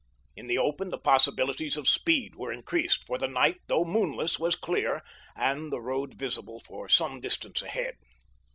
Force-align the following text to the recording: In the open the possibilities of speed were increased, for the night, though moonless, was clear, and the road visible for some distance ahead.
In 0.35 0.47
the 0.47 0.57
open 0.57 0.89
the 0.89 0.97
possibilities 0.97 1.77
of 1.77 1.87
speed 1.87 2.33
were 2.33 2.51
increased, 2.51 3.05
for 3.05 3.19
the 3.19 3.27
night, 3.27 3.61
though 3.67 3.83
moonless, 3.85 4.39
was 4.39 4.55
clear, 4.55 5.03
and 5.35 5.71
the 5.71 5.79
road 5.79 6.15
visible 6.15 6.59
for 6.59 6.89
some 6.89 7.19
distance 7.21 7.61
ahead. 7.61 7.97